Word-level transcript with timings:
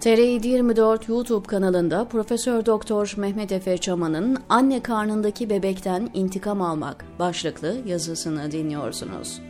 TR 0.00 0.08
24 0.08 1.08
YouTube 1.08 1.46
kanalında 1.46 2.04
Profesör 2.04 2.66
Doktor 2.66 3.14
Mehmet 3.16 3.52
Efe 3.52 3.78
Çaman'ın 3.78 4.38
Anne 4.48 4.82
karnındaki 4.82 5.50
bebekten 5.50 6.10
intikam 6.14 6.62
almak 6.62 7.04
başlıklı 7.18 7.76
yazısını 7.86 8.50
dinliyorsunuz. 8.50 9.40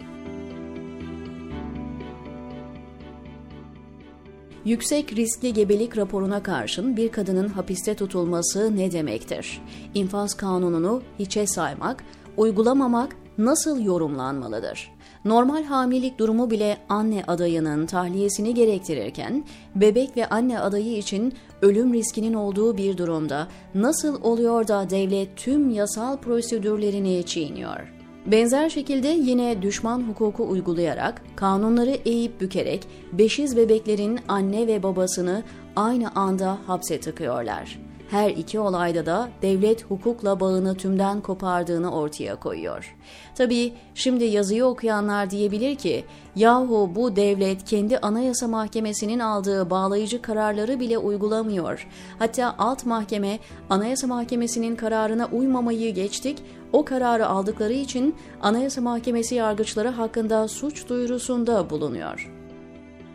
Yüksek 4.65 5.17
riskli 5.17 5.53
gebelik 5.53 5.97
raporuna 5.97 6.43
karşın 6.43 6.97
bir 6.97 7.13
kadının 7.13 7.49
hapiste 7.49 7.95
tutulması 7.95 8.77
ne 8.77 8.93
demektir? 8.93 9.63
İnfaz 9.95 10.35
kanununu 10.35 11.03
hiçe 11.19 11.47
saymak, 11.47 12.05
uygulamamak 12.37 13.17
nasıl 13.39 13.81
yorumlanmalıdır? 13.81 14.91
Normal 15.25 15.65
hamilelik 15.65 16.19
durumu 16.19 16.51
bile 16.51 16.79
anne 16.89 17.25
adayının 17.27 17.87
tahliyesini 17.87 18.55
gerektirirken, 18.55 19.45
bebek 19.75 20.17
ve 20.17 20.29
anne 20.29 20.61
adayı 20.61 20.99
için 20.99 21.35
ölüm 21.63 21.95
riskinin 21.95 22.35
olduğu 22.35 22.77
bir 22.77 22.99
durumda 22.99 23.49
nasıl 23.75 24.23
oluyor 24.23 24.69
da 24.69 24.91
devlet 24.91 25.37
tüm 25.37 25.71
yasal 25.71 26.17
prosedürlerini 26.17 27.25
çiğniyor? 27.27 27.93
Benzer 28.27 28.69
şekilde 28.69 29.09
yine 29.09 29.63
düşman 29.63 30.09
hukuku 30.09 30.49
uygulayarak, 30.49 31.23
kanunları 31.37 31.91
eğip 31.91 32.41
bükerek 32.41 32.87
beşiz 33.13 33.57
bebeklerin 33.57 34.21
anne 34.29 34.67
ve 34.67 34.83
babasını 34.83 35.43
aynı 35.77 36.11
anda 36.15 36.59
hapse 36.67 37.01
tıkıyorlar. 37.01 37.86
Her 38.11 38.31
iki 38.31 38.61
olayda 38.61 39.07
da 39.07 39.29
devlet 39.43 39.85
hukukla 39.91 40.41
bağını 40.41 40.77
tümden 40.77 41.21
kopardığını 41.21 41.93
ortaya 41.93 42.37
koyuyor. 42.37 42.97
Tabii 43.35 43.73
şimdi 43.95 44.25
yazıyı 44.25 44.65
okuyanlar 44.65 45.31
diyebilir 45.31 45.75
ki, 45.77 46.05
yahu 46.37 46.91
bu 46.95 47.17
devlet 47.17 47.65
kendi 47.65 47.99
anayasa 47.99 48.49
mahkemesinin 48.49 49.19
aldığı 49.19 49.71
bağlayıcı 49.71 50.23
kararları 50.23 50.81
bile 50.81 50.99
uygulamıyor. 50.99 51.89
Hatta 52.19 52.55
alt 52.59 52.87
mahkeme 52.87 53.39
anayasa 53.71 54.07
mahkemesinin 54.07 54.77
kararına 54.77 55.29
uymamayı 55.33 55.95
geçtik, 55.95 56.43
o 56.73 56.85
kararı 56.85 57.27
aldıkları 57.27 57.73
için 57.73 58.15
anayasa 58.43 58.81
mahkemesi 58.81 59.35
yargıçları 59.35 59.89
hakkında 59.89 60.49
suç 60.49 60.89
duyurusunda 60.89 61.71
bulunuyor. 61.71 62.33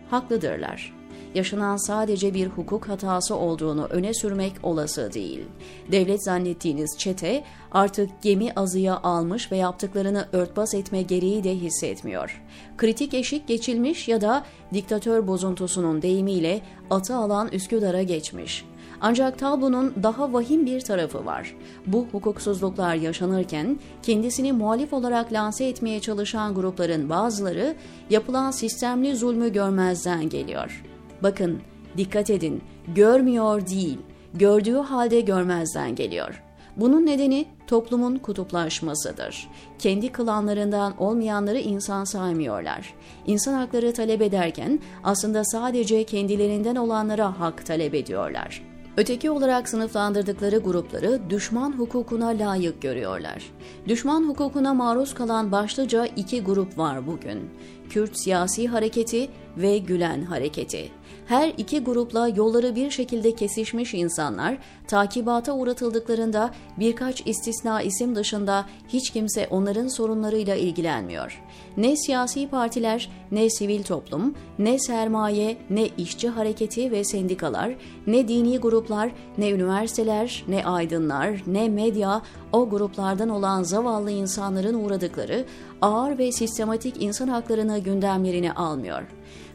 Haklıdırlar 0.09 1.00
yaşanan 1.35 1.77
sadece 1.77 2.33
bir 2.33 2.47
hukuk 2.47 2.89
hatası 2.89 3.35
olduğunu 3.35 3.85
öne 3.85 4.13
sürmek 4.13 4.53
olası 4.63 5.13
değil. 5.13 5.45
Devlet 5.91 6.23
zannettiğiniz 6.23 6.95
çete 6.97 7.43
artık 7.71 8.21
gemi 8.21 8.51
azıya 8.55 8.99
almış 9.03 9.52
ve 9.52 9.57
yaptıklarını 9.57 10.27
örtbas 10.33 10.73
etme 10.73 11.02
gereği 11.02 11.43
de 11.43 11.55
hissetmiyor. 11.55 12.41
Kritik 12.77 13.13
eşik 13.13 13.47
geçilmiş 13.47 14.07
ya 14.07 14.21
da 14.21 14.43
diktatör 14.73 15.27
bozuntusunun 15.27 16.02
deyimiyle 16.02 16.61
atı 16.89 17.15
alan 17.15 17.47
Üsküdar'a 17.47 18.03
geçmiş. 18.03 18.65
Ancak 19.02 19.39
tablonun 19.39 19.93
daha 20.03 20.33
vahim 20.33 20.65
bir 20.65 20.81
tarafı 20.81 21.25
var. 21.25 21.55
Bu 21.87 22.07
hukuksuzluklar 22.11 22.95
yaşanırken 22.95 23.79
kendisini 24.03 24.53
muhalif 24.53 24.93
olarak 24.93 25.33
lanse 25.33 25.65
etmeye 25.65 25.99
çalışan 25.99 26.55
grupların 26.55 27.09
bazıları 27.09 27.75
yapılan 28.09 28.52
sistemli 28.52 29.15
zulmü 29.15 29.53
görmezden 29.53 30.29
geliyor. 30.29 30.91
Bakın, 31.23 31.61
dikkat 31.97 32.30
edin, 32.30 32.61
görmüyor 32.95 33.67
değil, 33.67 33.97
gördüğü 34.33 34.77
halde 34.77 35.22
görmezden 35.22 35.95
geliyor. 35.95 36.44
Bunun 36.77 37.05
nedeni 37.05 37.45
toplumun 37.67 38.16
kutuplaşmasıdır. 38.16 39.47
Kendi 39.80 40.11
klanlarından 40.11 40.94
olmayanları 40.97 41.59
insan 41.59 42.03
saymıyorlar. 42.03 42.94
İnsan 43.27 43.53
hakları 43.53 43.94
talep 43.94 44.22
ederken 44.22 44.80
aslında 45.03 45.44
sadece 45.44 46.03
kendilerinden 46.03 46.75
olanlara 46.75 47.39
hak 47.39 47.66
talep 47.66 47.94
ediyorlar. 47.94 48.72
Öteki 48.97 49.31
olarak 49.31 49.69
sınıflandırdıkları 49.69 50.58
grupları 50.58 51.30
düşman 51.30 51.71
hukukuna 51.71 52.27
layık 52.27 52.82
görüyorlar. 52.82 53.43
Düşman 53.88 54.27
hukukuna 54.27 54.73
maruz 54.73 55.14
kalan 55.14 55.52
başlıca 55.52 56.05
iki 56.05 56.43
grup 56.43 56.77
var 56.77 57.08
bugün. 57.08 57.49
Kürt 57.91 58.17
Siyasi 58.17 58.67
Hareketi 58.67 59.29
ve 59.57 59.77
Gülen 59.77 60.21
Hareketi. 60.23 60.91
Her 61.25 61.53
iki 61.57 61.79
grupla 61.79 62.27
yolları 62.27 62.75
bir 62.75 62.89
şekilde 62.91 63.35
kesişmiş 63.35 63.93
insanlar 63.93 64.57
takibata 64.87 65.53
uğratıldıklarında 65.53 66.52
birkaç 66.79 67.27
istisna 67.27 67.81
isim 67.81 68.15
dışında 68.15 68.65
hiç 68.87 69.09
kimse 69.09 69.47
onların 69.49 69.87
sorunlarıyla 69.87 70.55
ilgilenmiyor. 70.55 71.41
Ne 71.77 71.95
siyasi 71.95 72.49
partiler, 72.49 73.09
ne 73.31 73.49
sivil 73.49 73.83
toplum, 73.83 74.35
ne 74.59 74.79
sermaye, 74.79 75.58
ne 75.69 75.87
işçi 75.97 76.29
hareketi 76.29 76.91
ve 76.91 77.03
sendikalar, 77.03 77.75
ne 78.08 78.27
dini 78.27 78.58
gruplar, 78.58 79.11
ne 79.37 79.52
üniversiteler, 79.52 80.43
ne 80.47 80.65
aydınlar, 80.65 81.43
ne 81.47 81.69
medya 81.69 82.21
o 82.52 82.69
gruplardan 82.69 83.29
olan 83.29 83.63
zavallı 83.63 84.11
insanların 84.11 84.83
uğradıkları 84.83 85.45
ağır 85.81 86.17
ve 86.17 86.31
sistematik 86.31 87.03
insan 87.03 87.27
haklarını 87.27 87.79
gündemlerine 87.83 88.53
almıyor. 88.53 89.03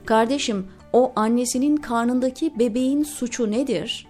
Kardeşim 0.04 0.66
o 0.92 1.12
annesinin 1.16 1.76
karnındaki 1.76 2.58
bebeğin 2.58 3.02
suçu 3.02 3.50
nedir? 3.50 4.06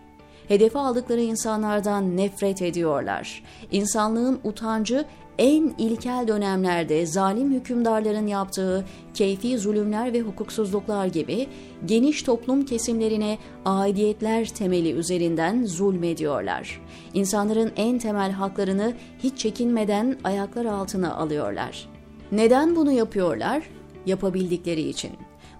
Hedefe 0.49 0.78
aldıkları 0.78 1.21
insanlardan 1.21 2.16
nefret 2.16 2.62
ediyorlar. 2.62 3.43
İnsanlığın 3.71 4.41
utancı 4.44 5.05
en 5.38 5.75
ilkel 5.78 6.25
dönemlerde 6.28 7.06
zalim 7.06 7.53
hükümdarların 7.53 8.26
yaptığı 8.26 8.84
keyfi 9.15 9.59
zulümler 9.59 10.12
ve 10.12 10.21
hukuksuzluklar 10.21 11.06
gibi 11.06 11.47
geniş 11.87 12.22
toplum 12.22 12.65
kesimlerine 12.65 13.38
aidiyetler 13.65 14.49
temeli 14.49 14.93
üzerinden 14.93 15.65
zulmediyorlar. 15.65 16.81
İnsanların 17.15 17.72
en 17.76 17.99
temel 17.99 18.31
haklarını 18.31 18.93
hiç 19.19 19.38
çekinmeden 19.38 20.16
ayaklar 20.25 20.65
altına 20.65 21.15
alıyorlar. 21.15 21.88
Neden 22.32 22.76
bunu 22.76 22.93
yapıyorlar? 22.93 23.62
Yapabildikleri 24.06 24.89
için. 24.89 25.11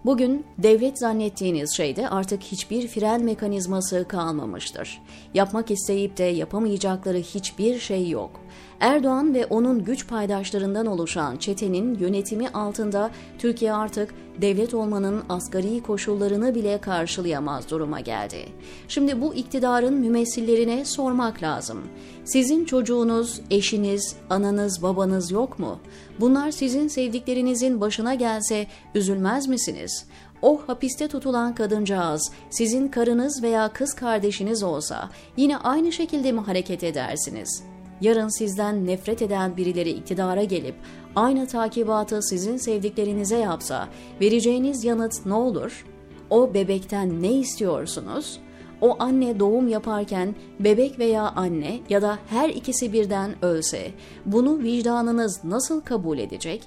Bugün 0.05 0.47
devlet 0.59 0.99
zannettiğiniz 0.99 1.77
şeyde 1.77 2.09
artık 2.09 2.43
hiçbir 2.43 2.89
fren 2.89 3.23
mekanizması 3.25 4.09
kalmamıştır. 4.09 5.03
Yapmak 5.35 5.71
isteyip 5.71 6.17
de 6.19 6.25
yapamayacakları 6.25 7.19
hiçbir 7.19 7.79
şey 7.79 8.09
yok. 8.09 8.41
Erdoğan 8.81 9.35
ve 9.35 9.47
onun 9.47 9.85
güç 9.85 10.09
paydaşlarından 10.09 10.87
oluşan 10.87 11.37
çetenin 11.37 11.99
yönetimi 11.99 12.49
altında 12.49 13.11
Türkiye 13.39 13.73
artık 13.73 14.15
devlet 14.41 14.75
olmanın 14.75 15.23
asgari 15.29 15.83
koşullarını 15.83 16.55
bile 16.55 16.79
karşılayamaz 16.79 17.71
duruma 17.71 18.01
geldi. 18.01 18.49
Şimdi 18.89 19.21
bu 19.21 19.35
iktidarın 19.35 19.95
mümessillerine 19.95 20.85
sormak 20.85 21.43
lazım. 21.43 21.83
Sizin 22.25 22.65
çocuğunuz, 22.65 23.41
eşiniz, 23.51 24.17
ananız, 24.31 24.83
babanız 24.83 25.31
yok 25.31 25.59
mu? 25.59 25.79
Bunlar 26.21 26.51
sizin 26.51 26.89
sevdiklerinizin 26.89 27.81
başına 27.81 28.15
gelse 28.15 28.67
üzülmez 28.95 29.49
misiniz? 29.49 30.05
O 30.43 30.61
hapiste 30.67 31.09
tutulan 31.09 31.55
kadıncağız 31.55 32.33
sizin 32.51 32.89
karınız 32.89 33.43
veya 33.43 33.73
kız 33.73 33.95
kardeşiniz 33.95 34.63
olsa 34.63 35.11
yine 35.37 35.57
aynı 35.57 35.93
şekilde 35.93 36.33
mi 36.33 36.41
hareket 36.41 36.85
edersiniz?'' 36.85 37.76
Yarın 38.01 38.39
sizden 38.39 38.87
nefret 38.87 39.23
eden 39.23 39.57
birileri 39.57 39.91
iktidara 39.91 40.45
gelip 40.45 40.75
aynı 41.17 41.47
takibatı 41.47 42.23
sizin 42.23 42.57
sevdiklerinize 42.57 43.39
yapsa 43.39 43.89
vereceğiniz 44.21 44.85
yanıt 44.85 45.27
ne 45.27 45.35
olur? 45.35 45.87
O 46.31 46.55
bebekten 46.55 47.23
ne 47.23 47.33
istiyorsunuz? 47.33 48.41
O 48.81 48.97
anne 48.99 49.41
doğum 49.41 49.69
yaparken 49.69 50.35
bebek 50.61 50.99
veya 50.99 51.23
anne 51.23 51.81
ya 51.89 52.03
da 52.03 52.19
her 52.29 52.49
ikisi 52.49 52.93
birden 52.93 53.45
ölse 53.45 53.91
bunu 54.27 54.59
vicdanınız 54.59 55.45
nasıl 55.45 55.81
kabul 55.81 56.19
edecek? 56.19 56.63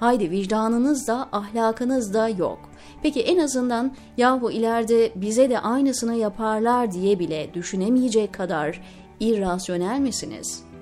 Haydi 0.00 0.30
vicdanınız 0.30 1.08
da 1.08 1.28
ahlakınız 1.32 2.14
da 2.14 2.28
yok. 2.28 2.58
Peki 3.02 3.22
en 3.22 3.38
azından 3.38 3.94
yahu 4.16 4.50
ileride 4.50 5.12
bize 5.14 5.50
de 5.50 5.58
aynısını 5.58 6.14
yaparlar 6.14 6.92
diye 6.92 7.18
bile 7.18 7.54
düşünemeyecek 7.54 8.32
kadar 8.32 8.80
irrasyonel 9.20 10.00
misiniz?'' 10.00 10.73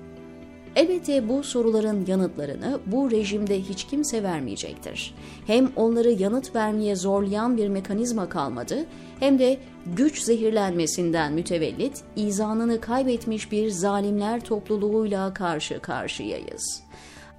Elbette 0.75 1.29
bu 1.29 1.43
soruların 1.43 2.05
yanıtlarını 2.07 2.79
bu 2.85 3.11
rejimde 3.11 3.61
hiç 3.61 3.83
kimse 3.83 4.23
vermeyecektir. 4.23 5.15
Hem 5.47 5.71
onları 5.75 6.11
yanıt 6.11 6.55
vermeye 6.55 6.95
zorlayan 6.95 7.57
bir 7.57 7.67
mekanizma 7.67 8.29
kalmadı, 8.29 8.85
hem 9.19 9.39
de 9.39 9.57
güç 9.85 10.21
zehirlenmesinden 10.21 11.33
mütevellit 11.33 12.01
izanını 12.15 12.81
kaybetmiş 12.81 13.51
bir 13.51 13.69
zalimler 13.69 14.41
topluluğuyla 14.41 15.33
karşı 15.33 15.79
karşıyayız. 15.79 16.83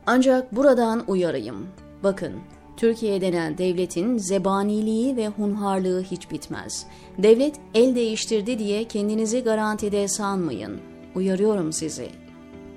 Ancak 0.06 0.56
buradan 0.56 1.04
uyarayım. 1.06 1.68
Bakın, 2.02 2.32
Türkiye 2.76 3.20
denen 3.20 3.58
devletin 3.58 4.18
zebaniliği 4.18 5.16
ve 5.16 5.28
hunharlığı 5.28 6.02
hiç 6.02 6.30
bitmez. 6.30 6.86
Devlet 7.18 7.54
el 7.74 7.94
değiştirdi 7.94 8.58
diye 8.58 8.84
kendinizi 8.84 9.40
garantide 9.40 10.08
sanmayın. 10.08 10.80
Uyarıyorum 11.14 11.72
sizi. 11.72 12.23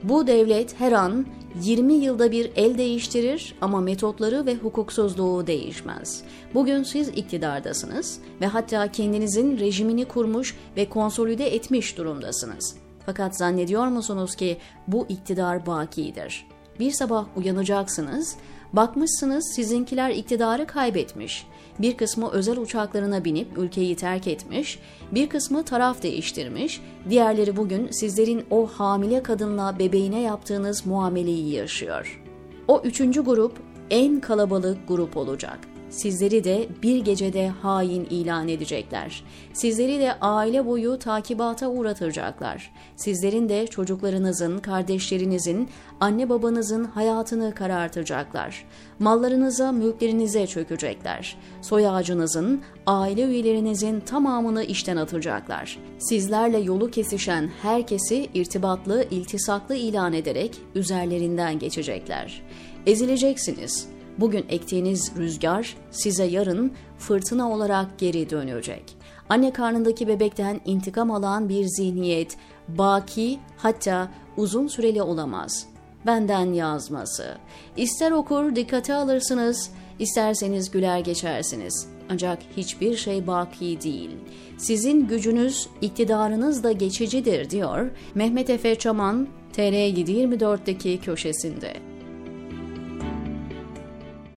Bu 0.03 0.27
devlet 0.27 0.79
her 0.79 0.91
an 0.91 1.25
20 1.61 1.93
yılda 1.93 2.31
bir 2.31 2.51
el 2.55 2.77
değiştirir 2.77 3.55
ama 3.61 3.81
metotları 3.81 4.45
ve 4.45 4.55
hukuksuzluğu 4.55 5.47
değişmez. 5.47 6.23
Bugün 6.53 6.83
siz 6.83 7.07
iktidardasınız 7.07 8.19
ve 8.41 8.45
hatta 8.45 8.91
kendinizin 8.91 9.59
rejimini 9.59 10.05
kurmuş 10.05 10.55
ve 10.77 10.89
konsolide 10.89 11.55
etmiş 11.55 11.97
durumdasınız. 11.97 12.75
Fakat 13.05 13.37
zannediyor 13.37 13.87
musunuz 13.87 14.35
ki 14.35 14.57
bu 14.87 15.05
iktidar 15.09 15.65
bakidir? 15.65 16.45
Bir 16.79 16.91
sabah 16.91 17.25
uyanacaksınız, 17.37 18.35
bakmışsınız 18.73 19.51
sizinkiler 19.55 20.09
iktidarı 20.09 20.67
kaybetmiş. 20.67 21.47
Bir 21.79 21.97
kısmı 21.97 22.31
özel 22.31 22.57
uçaklarına 22.57 23.25
binip 23.25 23.57
ülkeyi 23.57 23.95
terk 23.95 24.27
etmiş, 24.27 24.79
bir 25.11 25.29
kısmı 25.29 25.63
taraf 25.63 26.03
değiştirmiş, 26.03 26.81
diğerleri 27.09 27.57
bugün 27.57 27.91
sizlerin 27.91 28.45
o 28.49 28.67
hamile 28.67 29.23
kadınla 29.23 29.79
bebeğine 29.79 30.21
yaptığınız 30.21 30.85
muameleyi 30.85 31.53
yaşıyor. 31.53 32.23
O 32.67 32.81
üçüncü 32.83 33.21
grup 33.23 33.59
en 33.89 34.19
kalabalık 34.19 34.87
grup 34.87 35.17
olacak. 35.17 35.59
Sizleri 35.89 36.43
de 36.43 36.67
bir 36.83 36.97
gecede 36.97 37.47
hain 37.47 38.05
ilan 38.05 38.47
edecekler. 38.47 39.23
Sizleri 39.53 39.99
de 39.99 40.13
aile 40.21 40.65
boyu 40.65 40.99
takibata 40.99 41.69
uğratacaklar. 41.69 42.71
Sizlerin 42.95 43.49
de 43.49 43.67
çocuklarınızın, 43.67 44.59
kardeşlerinizin, 44.59 45.69
anne 45.99 46.29
babanızın 46.29 46.83
hayatını 46.83 47.55
karartacaklar. 47.55 48.65
Mallarınıza, 48.99 49.71
mülklerinize 49.71 50.47
çökecekler. 50.47 51.37
Soy 51.61 51.87
ağacınızın, 51.87 52.61
aile 52.85 53.23
üyelerinizin 53.23 53.99
tamamını 53.99 54.63
işten 54.63 54.97
atacaklar. 54.97 55.79
Sizlerle 55.99 56.57
yolu 56.57 56.91
kesişen 56.91 57.49
herkesi 57.61 58.29
irtibatlı, 58.33 59.05
iltisaklı 59.11 59.75
ilan 59.75 60.13
ederek 60.13 60.55
üzerlerinden 60.75 61.59
geçecekler. 61.59 62.41
Ezileceksiniz.'' 62.85 63.96
Bugün 64.19 64.45
ektiğiniz 64.49 65.11
rüzgar 65.17 65.77
size 65.91 66.23
yarın 66.23 66.71
fırtına 66.97 67.51
olarak 67.51 67.99
geri 67.99 68.29
dönecek. 68.29 68.83
Anne 69.29 69.53
karnındaki 69.53 70.07
bebekten 70.07 70.61
intikam 70.65 71.11
alan 71.11 71.49
bir 71.49 71.65
zihniyet, 71.65 72.37
baki 72.67 73.39
hatta 73.57 74.11
uzun 74.37 74.67
süreli 74.67 75.01
olamaz. 75.01 75.65
Benden 76.05 76.53
yazması. 76.53 77.37
İster 77.77 78.11
okur 78.11 78.55
dikkate 78.55 78.93
alırsınız, 78.93 79.71
isterseniz 79.99 80.71
güler 80.71 80.99
geçersiniz. 80.99 81.87
Ancak 82.09 82.39
hiçbir 82.57 82.97
şey 82.97 83.27
baki 83.27 83.81
değil. 83.81 84.11
Sizin 84.57 85.07
gücünüz, 85.07 85.67
iktidarınız 85.81 86.63
da 86.63 86.71
geçicidir 86.71 87.49
diyor 87.49 87.91
Mehmet 88.15 88.49
Efe 88.49 88.75
Çaman, 88.75 89.27
TR724'deki 89.57 90.99
köşesinde. 90.99 91.96